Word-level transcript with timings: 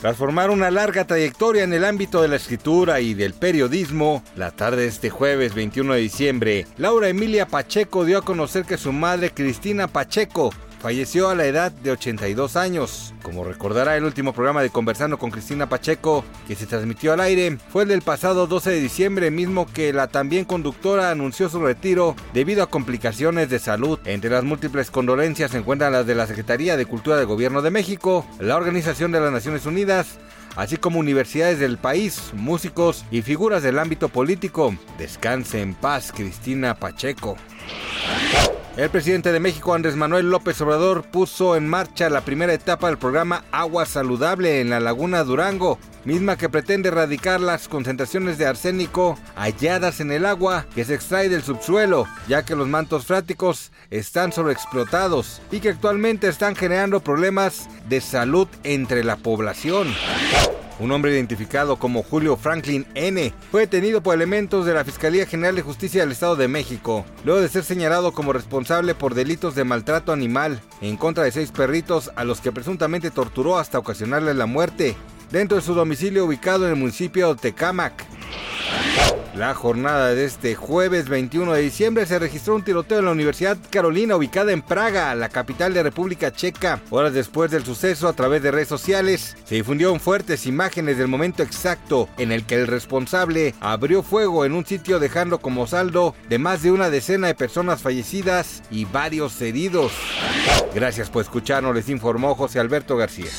Tras 0.00 0.16
formar 0.16 0.48
una 0.48 0.70
larga 0.70 1.04
trayectoria 1.04 1.62
en 1.62 1.74
el 1.74 1.84
ámbito 1.84 2.22
de 2.22 2.28
la 2.28 2.36
escritura 2.36 3.00
y 3.00 3.12
del 3.12 3.34
periodismo, 3.34 4.24
la 4.34 4.50
tarde 4.50 4.82
de 4.82 4.88
este 4.88 5.10
jueves 5.10 5.54
21 5.54 5.92
de 5.92 6.00
diciembre, 6.00 6.66
Laura 6.78 7.08
Emilia 7.08 7.46
Pacheco 7.46 8.06
dio 8.06 8.16
a 8.16 8.24
conocer 8.24 8.64
que 8.64 8.78
su 8.78 8.94
madre 8.94 9.30
Cristina 9.30 9.88
Pacheco 9.88 10.54
falleció 10.80 11.28
a 11.28 11.34
la 11.34 11.44
edad 11.44 11.70
de 11.70 11.92
82 11.92 12.56
años. 12.56 13.14
Como 13.22 13.44
recordará 13.44 13.96
el 13.96 14.04
último 14.04 14.32
programa 14.32 14.62
de 14.62 14.70
Conversando 14.70 15.18
con 15.18 15.30
Cristina 15.30 15.68
Pacheco, 15.68 16.24
que 16.48 16.56
se 16.56 16.66
transmitió 16.66 17.12
al 17.12 17.20
aire, 17.20 17.58
fue 17.70 17.82
el 17.82 17.90
del 17.90 18.02
pasado 18.02 18.46
12 18.46 18.70
de 18.70 18.80
diciembre, 18.80 19.30
mismo 19.30 19.66
que 19.66 19.92
la 19.92 20.08
también 20.08 20.44
conductora 20.44 21.10
anunció 21.10 21.48
su 21.48 21.60
retiro 21.60 22.16
debido 22.32 22.62
a 22.62 22.70
complicaciones 22.70 23.50
de 23.50 23.58
salud. 23.58 23.98
Entre 24.06 24.30
las 24.30 24.44
múltiples 24.44 24.90
condolencias 24.90 25.50
se 25.50 25.58
encuentran 25.58 25.92
las 25.92 26.06
de 26.06 26.14
la 26.14 26.26
Secretaría 26.26 26.76
de 26.76 26.86
Cultura 26.86 27.16
del 27.16 27.26
Gobierno 27.26 27.62
de 27.62 27.70
México, 27.70 28.26
la 28.38 28.56
Organización 28.56 29.12
de 29.12 29.20
las 29.20 29.32
Naciones 29.32 29.66
Unidas, 29.66 30.18
así 30.56 30.78
como 30.78 30.98
universidades 30.98 31.58
del 31.58 31.78
país, 31.78 32.32
músicos 32.34 33.04
y 33.10 33.22
figuras 33.22 33.62
del 33.62 33.78
ámbito 33.78 34.08
político. 34.08 34.74
Descanse 34.98 35.60
en 35.60 35.74
paz, 35.74 36.12
Cristina 36.14 36.74
Pacheco. 36.74 37.36
El 38.76 38.88
presidente 38.88 39.32
de 39.32 39.40
México, 39.40 39.74
Andrés 39.74 39.96
Manuel 39.96 40.30
López 40.30 40.60
Obrador, 40.60 41.02
puso 41.02 41.56
en 41.56 41.68
marcha 41.68 42.08
la 42.08 42.20
primera 42.20 42.54
etapa 42.54 42.86
del 42.86 42.98
programa 42.98 43.44
Agua 43.50 43.84
Saludable 43.84 44.60
en 44.60 44.70
la 44.70 44.78
Laguna 44.78 45.24
Durango, 45.24 45.78
misma 46.04 46.36
que 46.36 46.48
pretende 46.48 46.88
erradicar 46.88 47.40
las 47.40 47.66
concentraciones 47.66 48.38
de 48.38 48.46
arsénico 48.46 49.18
halladas 49.34 50.00
en 50.00 50.12
el 50.12 50.24
agua 50.24 50.66
que 50.74 50.84
se 50.84 50.94
extrae 50.94 51.28
del 51.28 51.42
subsuelo, 51.42 52.06
ya 52.28 52.44
que 52.44 52.54
los 52.54 52.68
mantos 52.68 53.06
fráticos 53.06 53.72
están 53.90 54.32
sobreexplotados 54.32 55.42
y 55.50 55.58
que 55.58 55.70
actualmente 55.70 56.28
están 56.28 56.54
generando 56.54 57.00
problemas 57.00 57.68
de 57.88 58.00
salud 58.00 58.46
entre 58.62 59.02
la 59.02 59.16
población. 59.16 59.88
Un 60.80 60.92
hombre 60.92 61.12
identificado 61.12 61.76
como 61.76 62.02
Julio 62.02 62.38
Franklin 62.38 62.86
N. 62.94 63.34
fue 63.50 63.60
detenido 63.60 64.02
por 64.02 64.14
elementos 64.14 64.64
de 64.64 64.72
la 64.72 64.82
Fiscalía 64.82 65.26
General 65.26 65.54
de 65.54 65.60
Justicia 65.60 66.00
del 66.00 66.12
Estado 66.12 66.36
de 66.36 66.48
México, 66.48 67.04
luego 67.22 67.42
de 67.42 67.50
ser 67.50 67.64
señalado 67.64 68.12
como 68.12 68.32
responsable 68.32 68.94
por 68.94 69.14
delitos 69.14 69.54
de 69.54 69.64
maltrato 69.64 70.10
animal 70.10 70.58
en 70.80 70.96
contra 70.96 71.24
de 71.24 71.32
seis 71.32 71.52
perritos 71.52 72.10
a 72.16 72.24
los 72.24 72.40
que 72.40 72.50
presuntamente 72.50 73.10
torturó 73.10 73.58
hasta 73.58 73.78
ocasionarles 73.78 74.36
la 74.36 74.46
muerte, 74.46 74.96
dentro 75.30 75.58
de 75.58 75.62
su 75.62 75.74
domicilio 75.74 76.24
ubicado 76.24 76.64
en 76.64 76.70
el 76.70 76.78
municipio 76.78 77.34
de 77.34 77.40
Tecámac. 77.42 78.09
La 79.34 79.54
jornada 79.54 80.12
de 80.12 80.24
este 80.24 80.56
jueves 80.56 81.08
21 81.08 81.52
de 81.52 81.62
diciembre 81.62 82.04
se 82.04 82.18
registró 82.18 82.56
un 82.56 82.64
tiroteo 82.64 82.98
en 82.98 83.04
la 83.04 83.12
Universidad 83.12 83.56
Carolina 83.70 84.16
ubicada 84.16 84.50
en 84.50 84.60
Praga, 84.60 85.14
la 85.14 85.28
capital 85.28 85.72
de 85.72 85.84
República 85.84 86.32
Checa. 86.32 86.80
Horas 86.90 87.14
después 87.14 87.52
del 87.52 87.64
suceso, 87.64 88.08
a 88.08 88.12
través 88.12 88.42
de 88.42 88.50
redes 88.50 88.66
sociales, 88.66 89.36
se 89.44 89.54
difundieron 89.54 90.00
fuertes 90.00 90.46
imágenes 90.46 90.98
del 90.98 91.06
momento 91.06 91.44
exacto 91.44 92.08
en 92.18 92.32
el 92.32 92.44
que 92.44 92.56
el 92.56 92.66
responsable 92.66 93.54
abrió 93.60 94.02
fuego 94.02 94.44
en 94.44 94.52
un 94.52 94.66
sitio 94.66 94.98
dejando 94.98 95.38
como 95.38 95.68
saldo 95.68 96.14
de 96.28 96.38
más 96.38 96.62
de 96.62 96.72
una 96.72 96.90
decena 96.90 97.28
de 97.28 97.34
personas 97.36 97.82
fallecidas 97.82 98.62
y 98.68 98.84
varios 98.84 99.40
heridos. 99.40 99.92
Gracias 100.74 101.08
por 101.08 101.22
escucharnos, 101.22 101.74
les 101.74 101.88
informó 101.88 102.34
José 102.34 102.58
Alberto 102.58 102.96
García. 102.96 103.30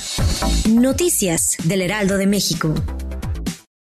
Noticias 0.70 1.58
del 1.66 1.82
Heraldo 1.82 2.18
de 2.18 2.28
México. 2.28 2.74